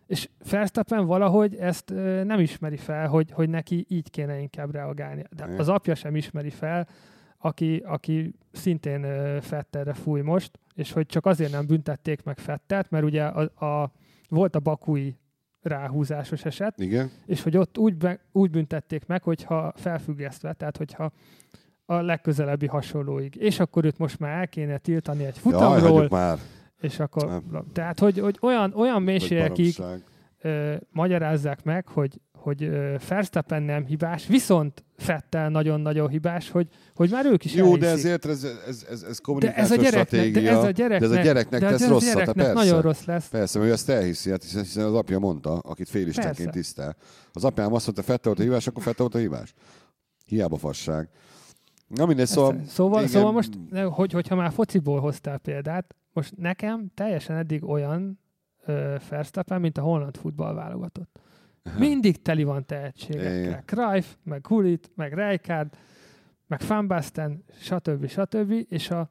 [0.06, 1.92] És Verstappen valahogy ezt
[2.24, 5.24] nem ismeri fel, hogy, hogy neki így kéne inkább reagálni.
[5.36, 6.88] De az apja sem ismeri fel,
[7.38, 9.06] aki, aki szintén
[9.40, 13.92] Fettelre fúj most, és hogy csak azért nem büntették meg Fettelt, mert ugye a, a,
[14.28, 15.18] volt a bakui
[15.62, 17.10] ráhúzásos eset, Igen.
[17.26, 21.12] és hogy ott úgy, be, úgy büntették meg, hogyha felfüggesztve, tehát hogyha
[21.86, 23.36] a legközelebbi hasonlóig.
[23.36, 26.38] És akkor őt most már el kéne tiltani egy Jaj, futamról, hagyjuk már.
[26.80, 27.42] És akkor...
[27.50, 27.64] Nem.
[27.72, 29.74] Tehát, hogy, hogy olyan, olyan mélységekig
[30.40, 37.10] ö, magyarázzák meg, hogy, hogy ö, Verstappen nem hibás, viszont Fettel nagyon-nagyon hibás, hogy, hogy
[37.10, 38.06] már ők is Jó, de elhiszik.
[38.06, 40.42] ezért ez, ez, ez, ez de ez kommunikációs a gyereknek, stratégia.
[40.42, 42.64] de ez a gyereknek, de ez a gyereknek de tesz ez rosszat, hát gyereknek persze.
[42.64, 43.28] nagyon rossz lesz.
[43.28, 46.96] Persze, mert ő ezt elhiszi, hát hiszen, az apja mondta, akit félistenként tisztel.
[47.32, 49.54] Az apjám azt mondta, Fette volt a hibás, akkor Fette volt a hibás.
[50.26, 51.08] Hiába fasság.
[51.86, 52.66] Na mindegy, Szóval, szóval...
[52.66, 53.58] szóval, igen, szóval most,
[53.94, 58.18] hogy, hogyha már fociból hoztál példát, most nekem teljesen eddig olyan
[58.64, 61.20] ö, Verstappen, mint a holland futball válogatott.
[61.78, 63.62] Mindig teli van tehetségekkel.
[63.64, 65.76] Cruyff, meg Gullit, meg Rijkaard,
[66.46, 67.00] meg Van
[67.60, 68.06] stb.
[68.06, 68.64] stb.
[68.68, 69.10] És a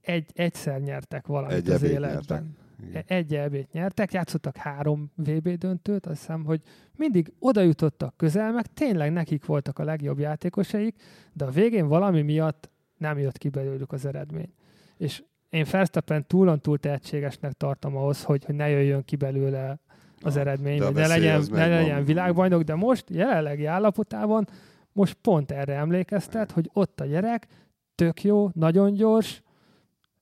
[0.00, 2.56] egy, egyszer nyertek valamit Egy az életben.
[2.82, 3.02] Igen.
[3.06, 6.62] E- Egy elbét nyertek, játszottak három VB döntőt, azt hiszem, hogy
[6.96, 12.22] mindig oda jutottak közel, meg tényleg nekik voltak a legjobb játékosaik, de a végén valami
[12.22, 14.52] miatt nem jött ki belőlük az eredmény.
[14.96, 19.78] És én Verstappen túlon túl tehetségesnek tartom ahhoz, hogy, hogy ne jöjjön ki belőle
[20.20, 24.48] az Na, eredmény, hogy ne legyen, ne legyen világbajnok, de most jelenlegi állapotában
[24.92, 27.46] most pont erre emlékeztet, hogy ott a gyerek
[27.94, 29.42] tök jó, nagyon gyors,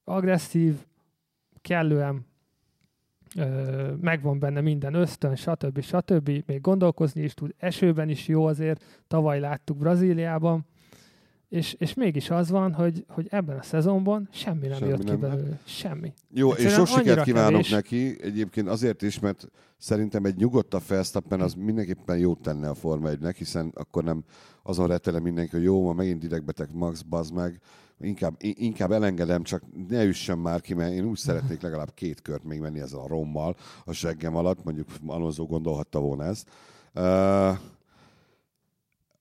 [0.05, 0.87] agresszív,
[1.61, 2.27] kellően
[3.37, 5.81] ö, megvan benne minden ösztön, stb.
[5.81, 6.43] stb.
[6.47, 10.67] Még gondolkozni is tud, esőben is jó azért, tavaly láttuk Brazíliában,
[11.49, 15.11] és, és mégis az van, hogy, hogy ebben a szezonban semmi nem Semmi jött ki
[15.11, 15.61] nem, belőle.
[15.65, 16.13] Semmi.
[16.31, 17.71] Jó, és Egyszerűen sok sikert kívánok kevés.
[17.71, 23.09] neki, egyébként azért is, mert szerintem egy nyugodtabb Verstappen az mindenképpen jót tenne a Forma
[23.09, 24.25] 1 hiszen akkor nem
[24.63, 27.61] azon retele mindenki, hogy jó, ma megint idegbeteg Max, bazd meg,
[28.01, 32.45] inkább, inkább elengedem, csak ne üssön már ki, mert én úgy szeretnék legalább két kört
[32.45, 36.49] még menni ezzel a rommal a seggem alatt, mondjuk Alonso gondolhatta volna ezt.
[36.95, 37.59] Uh,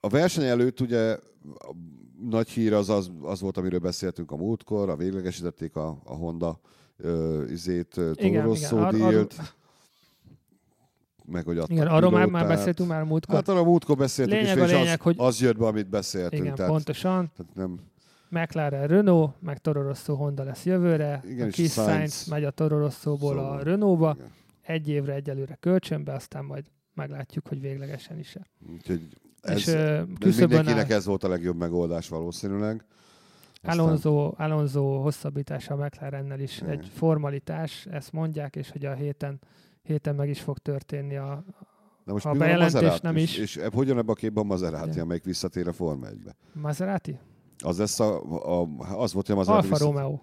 [0.05, 1.11] a verseny előtt ugye
[1.43, 1.71] a
[2.29, 6.59] nagy hír az, az, az volt, amiről beszéltünk a múltkor, a véglegesítették a, a Honda
[6.97, 9.35] uh, izét, Toro Rosso díjat.
[11.25, 13.35] meg hogy adtak Igen, arról már, már beszéltünk már múltkor.
[13.35, 15.89] Hát arra múltkor beszéltünk, Lényeg és, a és lényeg, az, hogy- az jött be, amit
[15.89, 16.43] beszéltünk.
[16.43, 17.31] Igen, tehát, pontosan.
[17.35, 17.79] tehát nem,
[18.29, 21.23] McLaren Renault, meg Toro Rosso Honda lesz jövőre.
[21.27, 22.27] Igen, a kis Sainz.
[22.27, 24.13] Megy a Toro Rosso-ból Szóval, a Renault-ba.
[24.17, 24.31] igen.
[24.61, 28.35] Egy évre egyelőre kölcsönbe, aztán majd meglátjuk, hogy véglegesen is.
[28.71, 29.01] Úgyhogy
[29.45, 32.85] ez, ö, ez mindenkinek áll ez volt a legjobb megoldás valószínűleg.
[33.63, 36.69] Aztán- Alonso, Alonso hosszabbítása a McLarennel is Igen.
[36.69, 39.39] egy formalitás, ezt mondják, és hogy a héten,
[39.83, 41.43] héten meg is fog történni a,
[42.05, 42.99] De most a bejelentés Maserati?
[43.05, 43.37] nem és, is.
[43.37, 45.03] És, és hogyan ebben a képben a Maserati, Igen.
[45.03, 46.35] amelyik visszatér a Forma 1-be?
[46.53, 47.19] Maserati?
[47.63, 48.21] Az lesz a,
[48.61, 50.19] a, az volt, hogy a Maserati Alfa Romeo.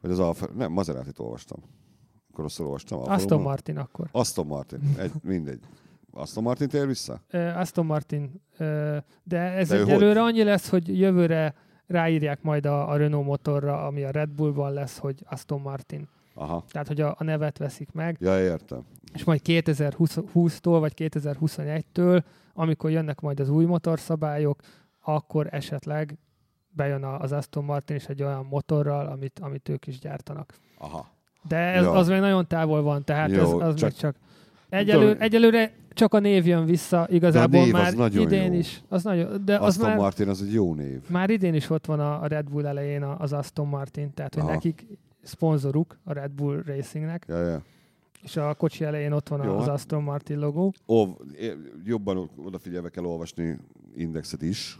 [0.00, 1.58] Vagy az Alfa, nem, Maserati-t olvastam.
[2.30, 2.98] Akkor rosszul olvastam.
[2.98, 3.48] Alfa Aston Romeo?
[3.48, 4.08] Martin akkor.
[4.12, 5.60] Aston Martin, egy, mindegy.
[6.12, 7.20] Aston Martin tér vissza?
[7.32, 11.54] Uh, Aston Martin, uh, de ez De egyelőre annyi lesz, hogy jövőre
[11.86, 16.08] ráírják majd a, a Renault motorra, ami a Red Bullban lesz, hogy Aston Martin.
[16.34, 16.64] Aha.
[16.70, 18.84] Tehát, hogy a, a nevet veszik meg, Ja, értem.
[19.14, 22.22] és majd 2020-tól vagy 2021-től,
[22.54, 24.60] amikor jönnek majd az új motorszabályok,
[25.00, 26.18] akkor esetleg
[26.68, 30.54] bejön az Aston Martin is egy olyan motorral, amit, amit ők is gyártanak.
[30.78, 31.08] Aha.
[31.48, 31.90] De ez, Ja.
[31.92, 34.16] az még nagyon távol van, tehát Jó, ez, az csak- csak, csak
[34.70, 38.58] egyelő, egyelőre csak a név jön vissza, igazából név az már nagyon idén jó.
[38.58, 38.82] is.
[38.88, 41.00] Az nagyon, de az Aston már, Martin az egy jó név.
[41.08, 44.34] már idén is ott van a a Red Bull elején a- az Aston Martin, tehát
[44.34, 44.52] hogy Aha.
[44.52, 44.86] nekik
[45.22, 47.62] szponzoruk a Red Bull Racingnek, Ja, ja.
[48.22, 50.72] és a kocsi elején ott van Jó, az hát- Aston Martin logó.
[50.88, 51.04] Ó,
[51.84, 53.56] jobban odafigyelve kell olvasni
[53.94, 54.78] indexet is.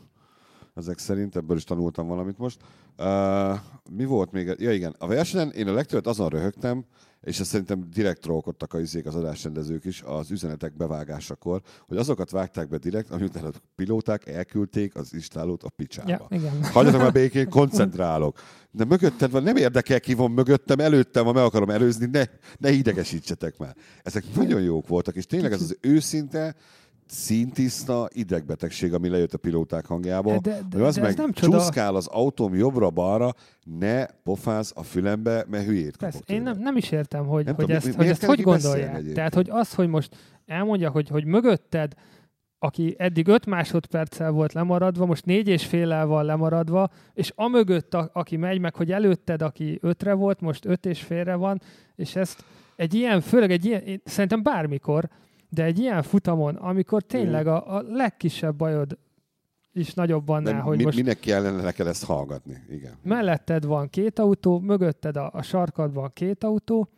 [0.75, 2.61] Ezek szerint, ebből is tanultam valamit most.
[2.99, 3.59] Uh,
[3.97, 4.55] mi volt még?
[4.59, 6.85] Ja igen, a versenyen én a legtöbbet azon röhögtem,
[7.21, 12.31] és ezt szerintem direkt trollkodtak a izék, az adásrendezők is az üzenetek bevágásakor, hogy azokat
[12.31, 16.11] vágták be direkt, amiután a pilóták elküldték az istálót a picsába.
[16.11, 16.65] Ja, igen.
[16.65, 18.39] Hagyjatok már békén, koncentrálok.
[18.71, 22.25] De mögötted van, nem érdekel ki van mögöttem, előttem, ha meg akarom előzni, ne,
[22.59, 23.77] ne idegesítsetek már.
[24.03, 26.55] Ezek nagyon jók voltak, és tényleg ez az őszinte,
[27.11, 30.39] színtiszta idegbetegség, ami lejött a pilóták hangjából.
[30.39, 31.59] De- de- hogy az de meg nem csoda.
[31.59, 33.35] csúszkál az autóm jobbra-balra,
[33.79, 37.55] ne pofáz a fülembe, mert hülyét kapok Persze, én nem, nem is értem, hogy, Nem
[37.55, 39.13] hogy tudom, ezt, mi- hogy, ezt hogy gondolják.
[39.13, 41.93] Tehát, hogy az, hogy most elmondja, hogy, hogy mögötted,
[42.59, 48.11] aki eddig 5 másodperccel volt lemaradva, most négy és féllel van lemaradva, és amögött, a,
[48.13, 51.61] aki megy meg, hogy előtted, aki ötre volt, most öt és félre van,
[51.97, 52.45] és ezt
[52.77, 55.09] egy ilyen, főleg egy ilyen, szerintem bármikor,
[55.51, 58.99] de egy ilyen futamon, amikor tényleg a, a legkisebb bajod
[59.73, 62.63] is nagyobb De annál, hogy mi, most minek kellene neked ezt hallgatni?
[62.71, 62.93] Igen.
[63.03, 66.89] melletted van két autó, mögötted a, a sarkadban két autó.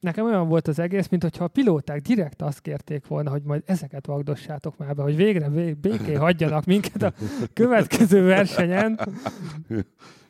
[0.00, 3.62] Nekem olyan volt az egész, mint hogyha a pilóták direkt azt kérték volna, hogy majd
[3.66, 7.12] ezeket vagdossátok már be, hogy végre vé- békén hagyjanak minket a
[7.52, 9.00] következő versenyen.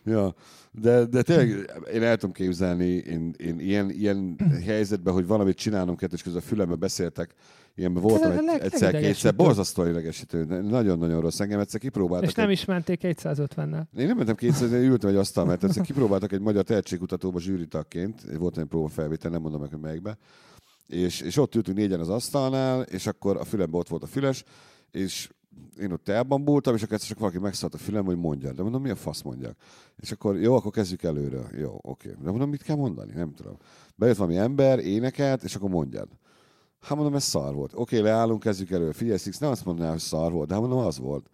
[0.09, 0.35] Ja,
[0.73, 5.97] de, de tényleg én el tudom képzelni, én, én ilyen, ilyen helyzetben, hogy valamit csinálnom
[5.97, 7.35] kell, és közben a fülembe beszéltek,
[7.75, 11.41] ilyenben voltam egy, leg- egyszer, kétszer, borzasztóan idegesítő, nagyon-nagyon rossz.
[11.41, 12.29] Engem egyszer kipróbáltak.
[12.29, 13.83] És nem egy, ismerték 250-nel.
[13.99, 18.23] Én nem mentem kétszer, én ültem egy asztal, mert egyszer kipróbáltak egy magyar tehetségkutatóba zsűritagként,
[18.39, 20.19] volt egy próbafelvétel, nem mondom meg, hogy melyikbe,
[20.87, 24.45] és, és ott ültünk négyen az asztalnál, és akkor a fülemben ott volt a füles,
[24.91, 25.29] és
[25.81, 28.53] én ott elbambultam, és akkor egyszer csak valaki megszállt a fülem, hogy mondja.
[28.53, 29.57] De mondom, mi a fasz mondjak?
[29.97, 31.47] És akkor jó, akkor kezdjük előről.
[31.57, 32.15] Jó, oké.
[32.23, 33.13] De mondom, mit kell mondani?
[33.15, 33.57] Nem tudom.
[33.95, 36.09] Bejött valami ember, énekelt, és akkor mondjad.
[36.81, 37.73] Hát mondom, ez szar volt.
[37.75, 38.93] Oké, leállunk, kezdjük elő.
[38.93, 41.27] Figyelj, Six, nem azt mondaná, hogy szar volt, de hát mondom, az volt.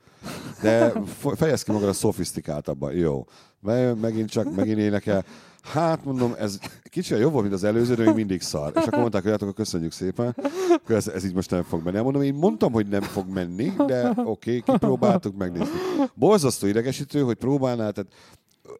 [0.63, 0.93] De
[1.37, 2.93] fejezd ki magad a szofisztikáltabban.
[2.93, 3.25] Jó.
[3.61, 5.25] Bejön, megint csak, megint énekel.
[5.65, 8.73] Hát mondom, ez kicsit jobb volt, mint az előző, de még mindig szar.
[8.75, 10.37] És akkor mondták, hogy hát akkor köszönjük szépen,
[10.71, 12.01] akkor ez, ez így most nem fog menni.
[12.01, 15.81] Mondom, én mondtam, hogy nem fog menni, de oké, okay, kipróbáltuk, megnéztük.
[16.15, 18.13] Borzasztó idegesítő, hogy próbálnál, tehát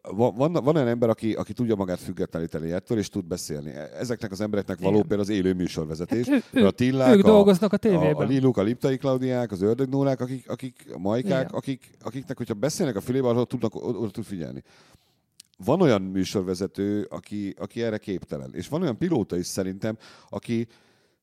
[0.01, 3.71] van, van, van olyan ember, aki, aki tudja magát függetleníteni ettől, és tud beszélni.
[3.99, 5.07] Ezeknek az embereknek való Igen.
[5.07, 6.27] például az élő műsorvezetés.
[6.27, 8.15] Hát ő- a Tillák, ők a, dolgoznak a a, tévében.
[8.15, 11.45] a Liluk, a Liptai Klaudiák, az Ördögnórák, akik, akik a Majkák, Igen.
[11.53, 14.63] akik, akiknek, hogyha beszélnek a fülébe, arra tudnak, oda tud figyelni.
[15.63, 18.53] Van olyan műsorvezető, aki, aki erre képtelen.
[18.53, 19.97] És van olyan pilóta is szerintem,
[20.29, 20.67] aki,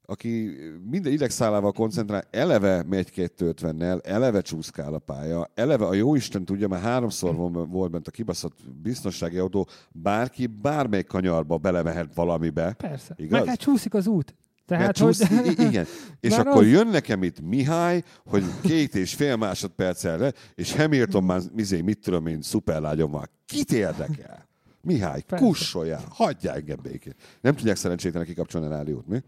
[0.04, 0.56] aki
[0.90, 6.80] minden idegszálával koncentrál, eleve megy 250-nel, eleve csúszkál a pálya, eleve a jóisten tudja, már
[6.80, 7.34] háromszor
[7.68, 12.72] volt bent a kibaszott biztonsági autó, bárki bármelyik kanyarba belemehet valamibe.
[12.72, 13.14] Persze.
[13.16, 13.38] Igaz?
[13.38, 14.34] Meg hát csúszik az út.
[14.76, 15.46] Tehát, Mert hogy...
[15.58, 15.86] i- igen.
[16.20, 21.24] És Már akkor az- jön nekem itt Mihály, hogy két és fél másodpercelre, és Hamilton
[21.24, 23.28] már mizé, mit tudom én, szuperlágyom van.
[23.46, 24.48] Kit érdekel?
[24.82, 25.44] Mihály, Persze.
[25.44, 27.14] kussoljál, hagyjál engem békén.
[27.40, 29.18] Nem tudják szerencsétlenek kikapcsolni a rádiót, mi?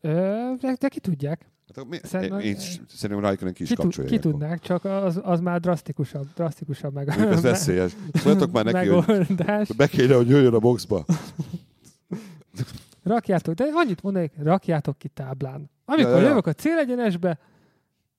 [0.00, 0.10] Ö,
[0.60, 1.46] de, de ki tudják.
[1.76, 1.98] Hát, mi?
[2.02, 2.56] Szerintem- én,
[2.88, 4.10] szerintem Raikkonen ki is Ki, kapcsolja.
[4.10, 7.08] ki tudnák, csak az, az már drasztikusabb, drasztikusabb meg.
[7.08, 7.92] Ez veszélyes.
[8.12, 9.68] Szóljatok már neki, hogy megoldás.
[9.76, 11.04] be kéne, hogy jöjjön a boxba.
[13.04, 15.70] rakjátok, de annyit mondanék, rakjátok ki táblán.
[15.84, 16.28] Amikor Ja, ja, ja.
[16.28, 17.38] jövök a célegyenesbe,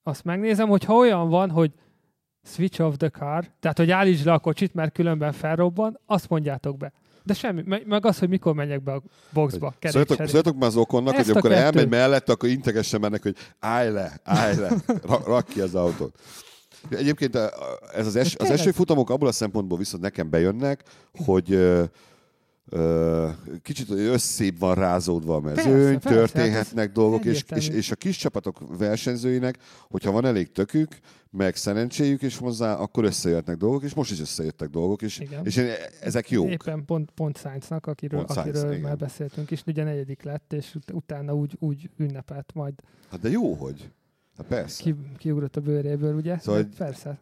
[0.03, 1.71] azt megnézem, hogy ha olyan van, hogy
[2.43, 6.77] switch off the car, tehát hogy állítsd le a kocsit, mert különben felrobban, azt mondjátok
[6.77, 6.93] be.
[7.23, 9.01] De semmi, me- meg az, hogy mikor menjek be a
[9.33, 11.65] boxba, Szóljatok, szóljatok már az okonnak, Ezt hogy amikor kettőt.
[11.65, 14.69] elmegy mellett, akkor integessen mennek, hogy állj le, állj le,
[15.03, 16.19] ra- rak ki az autót.
[16.89, 17.51] Egyébként a-
[17.93, 20.83] ez az, es, az esőfutamok abból a szempontból viszont nekem bejönnek,
[21.25, 21.83] hogy ö,
[23.61, 28.17] kicsit összébb van rázódva a mezőny, Persze, persze, történhetnek dolgok, és, és, és a kis
[28.17, 29.57] csapatok versenyzőinek,
[29.89, 30.97] hogyha van elég tökük,
[31.29, 35.45] meg szerencséjük is hozzá, akkor összejöhetnek dolgok, és most is összejöttek dolgok, és, Igen.
[35.45, 35.61] és
[36.01, 36.49] ezek jók.
[36.49, 38.83] Éppen pont, pont Sainznak, akiről, Pont Sainz, akiről igen.
[38.87, 42.73] már beszéltünk is, ugye negyedik lett, és ut- utána úgy, úgy ünnepelt, majd
[43.09, 43.91] Hát de jó, hogy.
[44.37, 44.83] Hát persze.
[44.83, 46.37] ki, kiugrott a bőréből, ugye?
[46.39, 47.17] Szóval, persze.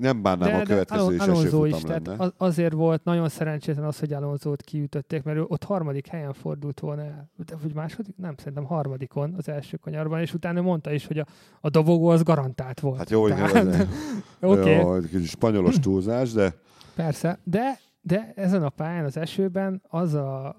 [0.00, 3.98] Nem bánnám, a következő Alon- is Alonso is, tehát az, azért volt nagyon szerencsétlen az,
[3.98, 7.30] hogy Alonzót kiütötték, mert ő ott harmadik helyen fordult volna el.
[7.46, 8.16] De, vagy második?
[8.16, 11.26] Nem, szerintem harmadikon az első kanyarban, és utána mondta is, hogy a,
[11.60, 12.98] a dobogó az garantált volt.
[12.98, 13.86] Hát jó, Tehát-
[14.40, 16.54] okay, jó, egy kicsit spanyolos túlzás, de
[16.94, 20.56] persze, de, de ezen a pályán, az esőben azzal, a,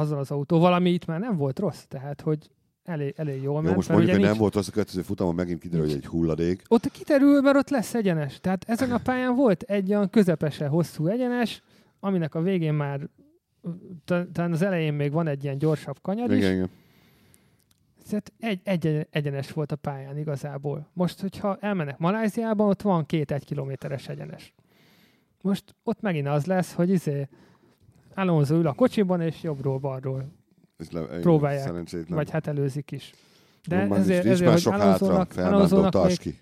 [0.00, 2.50] azzal az autóval, ami itt már nem volt rossz, tehát hogy
[2.84, 3.74] elég, elég jól jó, ment.
[3.76, 6.06] most mert mondjuk, hogy nem nincs- volt az a következő futamon, megint kiderül, hogy egy
[6.06, 6.62] hulladék.
[6.68, 8.40] Ott kiterül, mert ott lesz egyenes.
[8.40, 11.62] Tehát ezen a pályán volt egy olyan közepesen hosszú egyenes,
[12.00, 13.00] aminek a végén már
[14.04, 16.36] ta- talán az elején még van egy ilyen gyorsabb kanyar is.
[16.36, 16.70] Igen, igen.
[18.10, 20.88] Tehát egy, egy egyenes volt a pályán igazából.
[20.92, 24.54] Most, hogyha elmennek Maláziában, ott van két egy kilométeres egyenes.
[25.42, 27.28] Most ott megint az lesz, hogy izé
[28.14, 30.32] Alonso ül a kocsiban, és jobbról-balról,
[30.84, 31.66] Ez le, Próbálják.
[31.66, 32.16] Szerencsétlen.
[32.16, 33.12] vagy hát előzik is.
[33.68, 36.34] De már ezért, nincs ezért már sok hátra, Fernando még,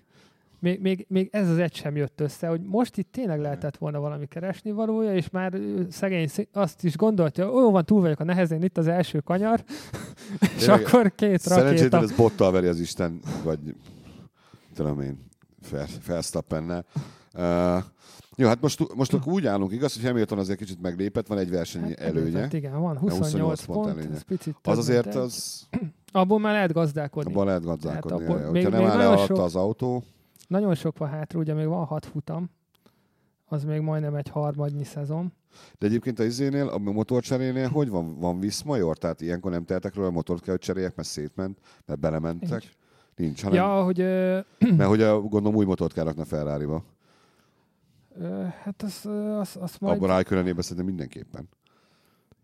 [0.59, 3.99] még, még, még ez az egy sem jött össze, hogy most itt tényleg lehetett volna
[3.99, 8.23] valami keresni valója, és már szegény azt is gondolta, hogy jó van, túl vagyok a
[8.23, 9.63] nehezén, itt az első kanyar,
[10.41, 12.11] és Tényleg, akkor két Szerencsétlen rakéta.
[12.11, 13.59] ez bottal veri az Isten, vagy
[14.73, 15.25] tudom én,
[15.71, 16.85] Ver- Verstappennel.
[17.33, 17.83] Uh,
[18.35, 21.49] jó, hát most, most akkor úgy állunk, igaz, hogy Hamilton azért kicsit meglépett, van egy
[21.49, 22.19] verseny Hát előnye.
[22.37, 24.15] előzött, igen, van 28 28 pont pont, előnye.
[24.15, 25.15] ez picit Az azért egy.
[25.15, 25.63] az,
[26.11, 27.31] Abból már lehet gazdálkodni.
[27.31, 28.23] abban lehet gazdálkodni.
[28.25, 30.03] abból- Hogyha még- nem még áll le nagyon alatta sok- az autó,
[30.47, 32.49] Nagyon sok van hátra, ugye még van hat futam,
[33.45, 35.33] az még majdnem egy harmadnyi szezon.
[35.79, 38.19] De egyébként a izénél, a motorcserénél hogy van?
[38.19, 38.97] Van viszmajor?
[38.97, 42.49] Tehát ilyenkor nem tehetek róla, a motort kell, hogy cseréljek, mert szétment, mert belementek?
[42.49, 42.69] Nincs.
[43.15, 46.73] Nincs, hanem, Ja, hogy ö, mert hogy a, gondolom új motort kell rakni a Ferrari-ba.
[46.75, 46.77] ö,
[48.63, 49.05] hát az,
[49.39, 49.95] az, az majd...
[49.97, 51.49] Abban Raikkonenében szerintem mindenképpen.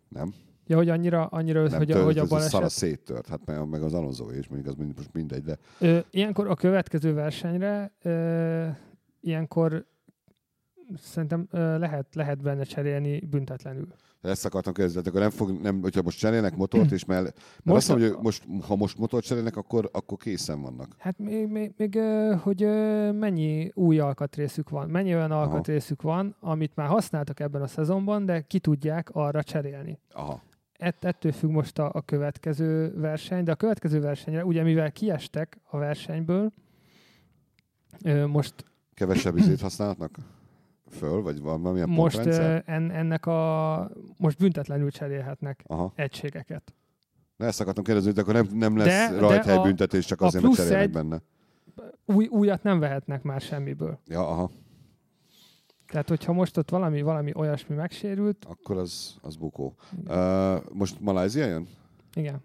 [0.08, 0.34] Nem?
[0.68, 3.28] Ja, hogy annyira, annyira nem hogy, a- tört, hogy a ez a szara széttört.
[3.28, 6.56] Hát meg, meg az Alonso is, mondjuk az mind, most mindegy, de Ö, ilyenkor a
[6.56, 8.68] következő versenyre ö,
[9.22, 9.86] ilyenkor
[10.98, 13.88] szerintem ö, lehet, lehet benne cserélni büntetlenül.
[14.22, 17.78] Ezt akartam kérdezni, akkor nem fog, nem, hogyha most cserélnek motort, és mellé, mert Most
[17.78, 20.96] azt mondom, hogy most, ha most motort cserélnek, akkor, akkor készen vannak.
[20.98, 22.00] Hát még, még, még
[22.42, 22.62] hogy
[23.14, 25.42] mennyi új alkatrészük van, mennyi olyan Aha.
[25.42, 30.00] alkatrészük van, amit már használtak ebben a szezonban, de ki tudják arra cserélni.
[30.12, 30.42] Aha.
[30.74, 35.60] Ett, ettől függ most a, a következő verseny, de a következő versenyre, ugye mivel kiestek
[35.64, 36.52] a versenyből,
[38.28, 38.54] most,
[38.94, 40.18] Kevesebb izét használhatnak
[40.90, 42.64] föl, vagy van valamilyen most pontrendszer?
[42.66, 45.92] en, ennek a, most büntetlenül cserélhetnek Aha.
[45.96, 46.74] egységeket.
[47.36, 50.44] Na ezt akartam kérdezni, hogy akkor nem, nem lesz De- de rajthely büntetés, csak azért,
[50.44, 51.22] mert cserélnek egy- benne.
[52.06, 54.00] Új, újat nem vehetnek már semmiből.
[54.08, 54.52] Ja, aha.
[55.88, 59.76] Tehát, hogyha most ott valami, valami olyasmi megsérült, Akkor az, az bukó.
[60.02, 60.18] igen.
[60.56, 61.68] Uh, most Malázia jön?
[62.14, 62.40] igen.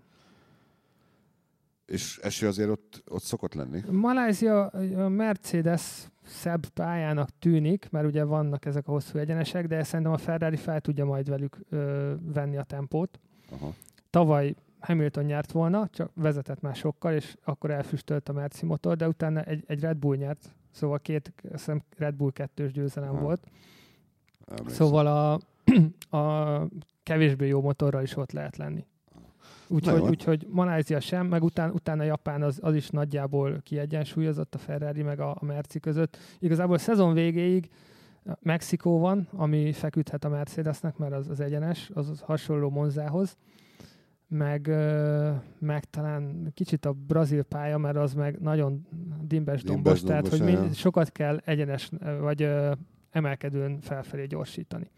[1.87, 3.83] És eső azért ott, ott szokott lenni.
[3.91, 10.15] Malázia a Mercedes szebb pályának tűnik, mert ugye vannak ezek a hosszú egyenesek, de szerintem
[10.15, 13.21] a Ferrari fel tudja majd velük ö, venni a tempót.
[13.51, 13.73] Aha.
[14.11, 19.09] Tavaly Hamilton nyert volna, csak vezetett már sokkal, és akkor elfüstölt a Merci motor, de
[19.09, 23.23] utána egy, egy Red Bull nyert, szóval két hiszem Red Bull kettős győzelem Aha.
[23.23, 23.47] volt.
[24.47, 24.87] Emlékszem.
[24.87, 25.41] Szóval a,
[26.17, 26.67] a
[27.03, 28.87] kevésbé jó motorral is ott lehet lenni.
[29.69, 35.03] Úgyhogy, úgyhogy Malázia sem, meg után, utána Japán az, az is nagyjából kiegyensúlyozott a Ferrari
[35.03, 36.17] meg a, a Merci között.
[36.39, 37.71] Igazából a szezon végéig
[38.41, 43.37] Mexikó van, ami feküdhet a Mercedesnek, mert az, az egyenes, az, az hasonló Monzához.
[44.29, 44.67] Meg,
[45.59, 48.87] meg talán kicsit a brazil pálya, mert az meg nagyon
[49.23, 52.73] dimbes dombos, tehát hogy mind, sokat kell egyenes, vagy ö,
[53.11, 54.91] emelkedőn felfelé gyorsítani.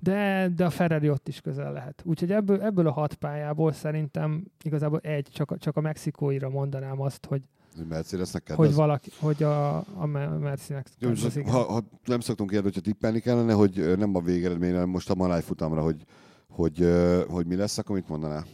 [0.00, 2.02] De, de a Ferrari ott is közel lehet.
[2.04, 7.26] Úgyhogy ebből, ebből a hat pályából szerintem igazából egy, csak, csak a mexikóira mondanám azt,
[7.26, 7.42] hogy,
[7.76, 8.74] Hogy Mercedesnek hogy kedvez.
[8.74, 11.52] valaki, hogy a, a Me- Mercinek Jó, kedvez, igen.
[11.52, 15.14] ha, ha, nem szoktunk ilyet, hogyha tippelni kellene, hogy nem a végeredményre, hanem most a
[15.14, 16.04] maláj futamra, hogy,
[16.48, 18.44] hogy, ö, hogy mi lesz, akkor mit mondanál?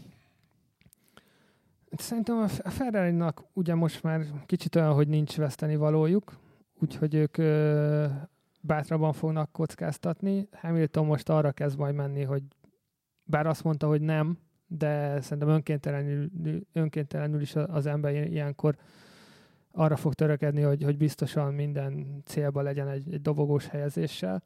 [1.96, 3.16] Szerintem a ferrari
[3.52, 6.36] ugye most már kicsit olyan, hogy nincs veszteni valójuk,
[6.80, 7.38] úgyhogy ők
[8.66, 10.48] bátrabban fognak kockáztatni.
[10.52, 12.42] Hamilton most arra kezd majd menni, hogy
[13.24, 16.30] bár azt mondta, hogy nem, de szerintem önkéntelenül,
[16.72, 18.76] önkéntelenül is az ember ilyenkor
[19.72, 24.42] arra fog törekedni, hogy, hogy biztosan minden célba legyen egy, egy dobogós helyezéssel.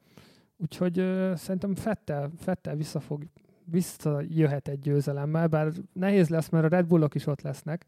[0.57, 3.25] Úgyhogy ö, szerintem Fettel, Fettel vissza fog,
[3.65, 7.87] visszajöhet egy győzelemmel, bár nehéz lesz, mert a Red Bullok is ott lesznek,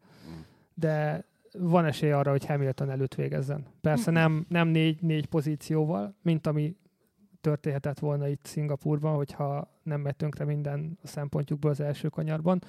[0.73, 1.25] de
[1.57, 3.65] van esély arra, hogy Hamilton előtt végezzen.
[3.81, 6.75] Persze nem, nem négy, négy pozícióval, mint ami
[7.41, 12.61] történhetett volna itt Szingapurban, hogyha nem megy tönkre minden a szempontjukból az első kanyarban,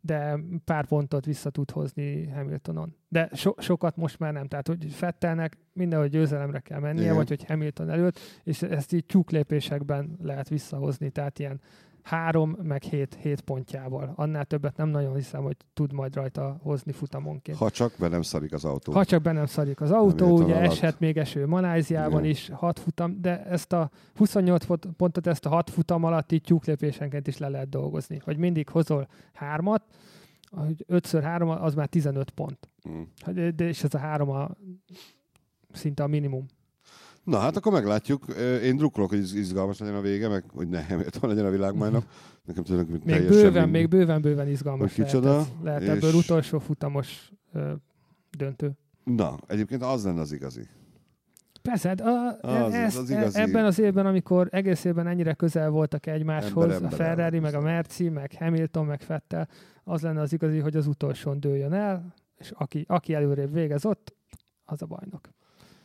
[0.00, 2.94] de pár pontot vissza tud hozni Hamiltonon.
[3.08, 4.46] De so- sokat most már nem.
[4.46, 7.14] Tehát, hogy Fettelnek mindenhogy győzelemre kell mennie, Igen.
[7.14, 11.10] vagy hogy Hamilton előtt, és ezt így csúklépésekben lehet visszahozni.
[11.10, 11.60] Tehát ilyen
[12.06, 14.12] három, meg hét, hét pontjával.
[14.16, 17.58] Annál többet nem nagyon hiszem, hogy tud majd rajta hozni futamonként.
[17.58, 18.92] Ha csak be nem szarik az autó.
[18.92, 20.70] Ha csak be nem szarik az autó, ugye alatt.
[20.70, 22.30] eshet még eső Maláziában Igen.
[22.30, 24.64] is, hat futam, de ezt a 28
[24.96, 28.20] pontot, ezt a hat futam alatt így tyúklépésenként is le lehet dolgozni.
[28.24, 29.82] Hogy mindig hozol hármat,
[30.50, 32.68] hogy 5 három, az már 15 pont.
[32.88, 33.02] Mm.
[33.54, 34.50] De, és ez a három a,
[35.72, 36.46] szinte a minimum.
[37.26, 38.24] Na hát akkor meglátjuk.
[38.62, 42.04] Én drukkolok, hogy izgalmas legyen a vége, meg hogy ne Hamilton legyen a világbajnok.
[42.44, 45.88] Nekem hogy még bőven, még bőven, bőven izgalmas kicsoda, lehet, ez, lehet és...
[45.88, 47.72] ebből utolsó futamos ö,
[48.36, 48.72] döntő.
[49.04, 50.68] Na, egyébként az lenne az igazi.
[51.62, 53.40] Persze, hát a, az, ez, az igazi...
[53.40, 57.54] ebben az évben, amikor egész évben ennyire közel voltak egymáshoz, ember, ember, a Ferrari, meg
[57.54, 59.48] a Merci, meg Hamilton, meg Fettel,
[59.84, 64.14] az lenne az igazi, hogy az utolsón dőljön el, és aki, aki előrébb végez ott,
[64.64, 65.28] az a bajnok.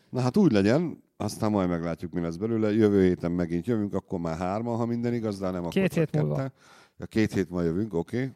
[0.09, 2.73] Na hát úgy legyen, aztán majd meglátjuk, mi lesz belőle.
[2.73, 6.21] Jövő héten megint jövünk, akkor már hárman, ha minden igaz, de nem két akkor hét
[6.21, 6.51] múlva.
[6.97, 8.17] Ja, két hét majd jövünk, oké.
[8.17, 8.31] Okay.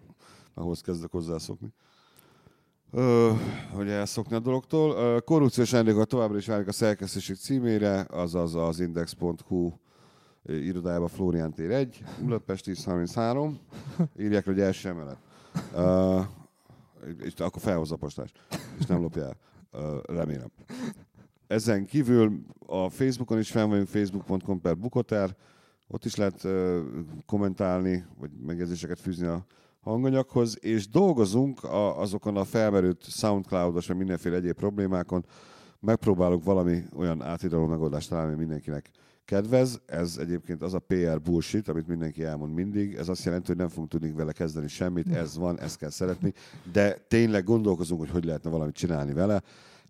[0.54, 1.74] Ahhoz kezdek hozzászokni.
[2.91, 3.32] Ö,
[3.71, 5.21] hogy elszokni a dologtól.
[5.21, 9.71] korrupciós a továbbra is várjuk a szerkesztőség címére, azaz az index.hu
[10.43, 13.60] irodájába Flórián tér 1, Budapest 1033.
[14.19, 15.17] Írják, hogy első emelet.
[15.76, 16.26] Uh,
[17.19, 18.32] és akkor felhozza a postás,
[18.80, 19.04] és nem.
[19.04, 20.52] Uh, remélem.
[21.47, 25.36] Ezen kívül a Facebookon is fel vagyunk, facebook.com per bukotár,
[25.88, 26.47] ott is lehet
[27.25, 29.45] kommentálni, vagy megjegyzéseket fűzni a
[29.79, 35.25] hanganyaghoz, és dolgozunk a, azokon a felmerült Soundcloud-os, vagy mindenféle egyéb problémákon,
[35.79, 38.89] megpróbálunk valami olyan átidaló megoldást találni, hogy mindenkinek
[39.25, 39.81] kedvez.
[39.86, 42.93] Ez egyébként az a PR bullshit, amit mindenki elmond mindig.
[42.93, 46.34] Ez azt jelenti, hogy nem fogunk tudni vele kezdeni semmit, ez van, ezt kell szeretni,
[46.71, 49.41] de tényleg gondolkozunk, hogy hogy lehetne valamit csinálni vele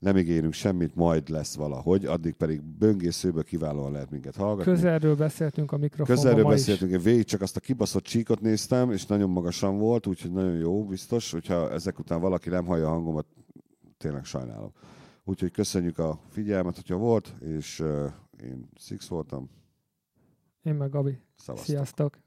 [0.06, 4.72] nem ígérünk semmit, majd lesz valahogy, addig pedig böngészőből kiválóan lehet minket hallgatni.
[4.72, 9.06] Közelről beszéltünk a mikrofonban Közelről beszéltünk, én végig csak azt a kibaszott csíkot néztem, és
[9.06, 13.26] nagyon magasan volt, úgyhogy nagyon jó, biztos, hogyha ezek után valaki nem hallja a hangomat,
[13.98, 14.72] tényleg sajnálom.
[15.24, 18.12] Úgyhogy köszönjük a figyelmet, hogyha volt, és uh,
[18.44, 19.50] én Six voltam.
[20.64, 21.18] Én meg Gabi.
[21.36, 21.76] Szavaztok.
[21.76, 22.25] Sziasztok!